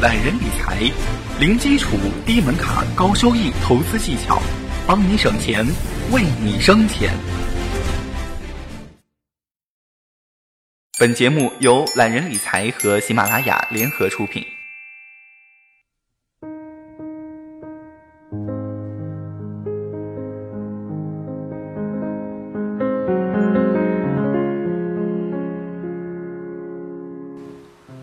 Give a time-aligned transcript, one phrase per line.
[0.00, 0.90] 懒人理财，
[1.38, 4.40] 零基础、低门槛、高收益投资技巧，
[4.86, 5.62] 帮你省钱，
[6.10, 7.10] 为你生钱。
[10.98, 14.42] 本节目由懒人理财和喜马拉雅联合出品。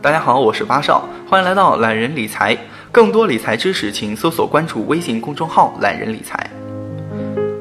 [0.08, 2.58] 大家好，我是八少，欢迎来到懒人理财。
[2.94, 6.50] 更多理财知识，请搜索关注微信公众号“懒人理财”。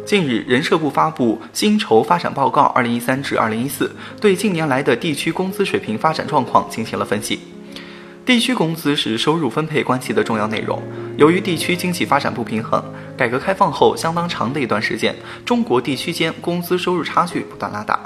[0.07, 3.87] 近日，人社部发布《薪酬发展报告（二零一三至二零一四）》，
[4.21, 7.41] 对近年来的地区工资水平发展状况进行了分析。
[8.25, 10.81] 地区工资是收入分配关系的重要内容。
[11.17, 12.81] 由于地区经济发展不平衡，
[13.17, 15.13] 改革开放后相当长的一段时间，
[15.45, 17.99] 中国地区间工资收入差距不断拉大。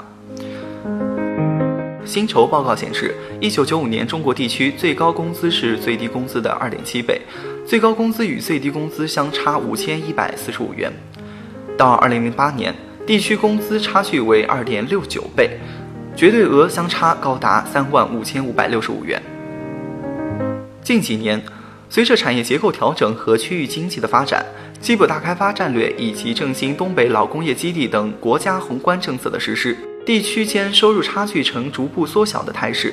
[2.11, 7.21] 薪酬报告显示，一九九五年中国地区最高工资是最低工资的二点七倍，
[7.65, 10.91] 最高工资与最低工资相差五千一百四十五元。
[11.77, 12.75] 到二零零八年，
[13.07, 15.51] 地区工资差距为二点六九倍，
[16.13, 19.21] 绝对额相差高达三万五千五百六十五元。
[20.83, 21.41] 近几年，
[21.89, 24.45] 随着产业结构调整和区域经济的发展，
[24.81, 29.77] 西部大开发战略以及振兴东北老工业基地等国家宏观政策的实施。
[30.03, 32.91] 地区间收入差距呈逐步缩小的态势。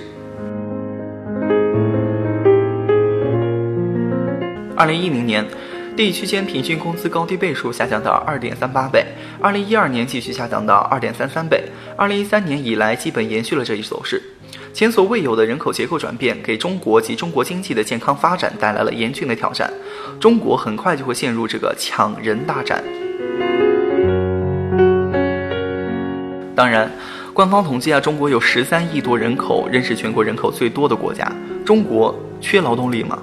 [4.76, 5.44] 二零一零年，
[5.96, 9.00] 地区间平均工资高低倍数下降到二点三八倍；
[9.40, 11.58] 二零一二年继续下降到二点三三倍；
[11.96, 14.22] 二零一三年以来基本延续了这一走势。
[14.74, 19.72] 前所未有的人口结构转变，给中国及中国经济的健康发展带来了严峻的挑战。
[20.20, 22.84] 中国很快就会陷入这个抢人大战。
[26.58, 26.90] 当然，
[27.32, 31.30] 官方统计啊，中国有十三亿多人口，仍是全国人口最多的国家。
[31.64, 33.16] 中国缺劳动力吗？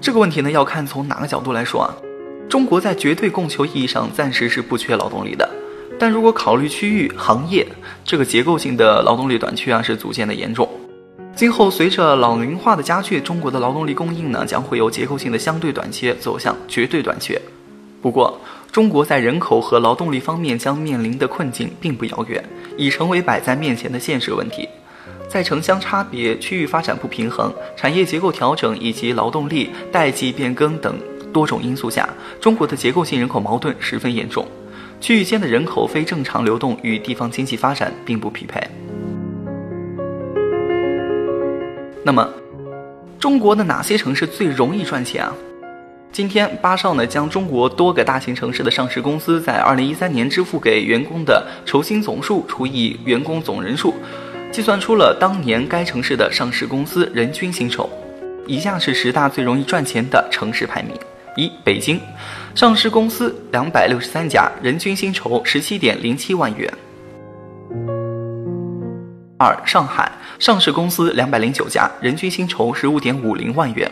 [0.00, 1.90] 这个问题呢，要看从哪个角度来说啊。
[2.48, 5.50] 中国在绝对供求意义上暂时是不缺劳动力的，
[5.98, 7.66] 但如果考虑区域、行业，
[8.04, 10.68] 这个结构性的劳动力短缺啊是逐渐的严重。
[11.34, 17.36] 今后随着老龄化的加剧，中国的劳动力供应呢将会由结构性的相对短缺走向绝对短缺。
[18.00, 18.40] 不过，
[18.72, 22.42] 中国在人口和劳动力方面将面临的困境并不遥远，
[22.78, 24.66] 已成为摆在面前的现实问题。
[25.28, 30.98] 在城乡差别、区域发展不平衡、产业结构调整以及劳动力代际变更等
[31.34, 32.08] 多种因素下，
[32.40, 34.46] 中国的结构性人口矛盾十分严重，
[35.02, 38.58] 区域间的人口非正常流动与地方经济发展并不匹配。
[42.02, 42.26] 那么，
[43.18, 45.34] 中国的哪些城市最容易赚钱啊？
[46.12, 53.94] 今天，巴少呢将中国多个大型城市的上市公司在二零一三年支付给员工的酬薪总数除以员工总人数，
[54.52, 57.88] 计算出了当年该城市的上市公司人均薪酬。
[58.46, 60.94] 以下是十大最容易赚钱的城市排名：
[61.34, 61.98] 一、北京，
[62.54, 66.70] 上市公司两百六十三家，人均薪酬十七点零七万元；
[69.38, 73.90] 二、上海，上市公司两百零九家，人均薪酬十五点五零万元。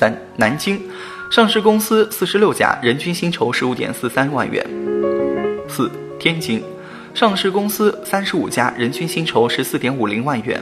[0.00, 0.80] 三、南京，
[1.30, 4.66] 上市公司四十六家，人均薪酬十五点四三万元。
[5.68, 6.64] 四、天津，
[7.12, 10.58] 上市公司三十五家，人均薪酬十四点五零万元。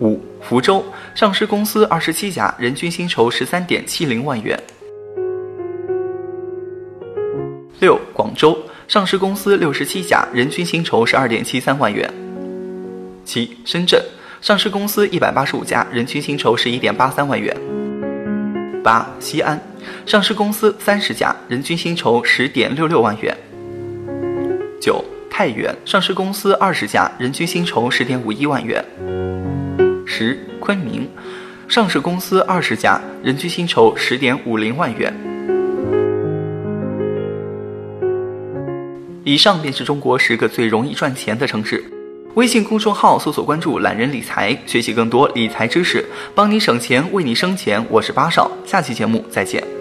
[0.00, 4.60] 五、福州，上市公司二十七家，人均薪酬十三点七零万元。
[7.78, 8.58] 六、广州，
[8.88, 12.12] 上市公司六十七家，人均薪酬十二点七三万元。
[13.24, 14.02] 七、深圳。
[14.46, 17.52] 上市公司一百八十五家，人均薪酬十一点八三万元。
[18.80, 19.60] 八、西安，
[20.06, 23.36] 上市公司三十家，人均薪酬十点六六万元。
[24.80, 28.84] 九、太原，上市公司二十家，人均薪酬十点五一万元。
[30.06, 31.08] 十、昆明，
[31.66, 35.12] 上市公司二十家，人均薪酬十点五零万元。
[39.24, 41.82] 以上便是中国十个最容易赚钱的城市。
[42.36, 46.04] 微信公众号搜索关注“懒人理财”，学习更多理财知识，
[46.34, 47.82] 帮你省钱，为你生钱。
[47.88, 49.75] 我是八少，下期节目再见。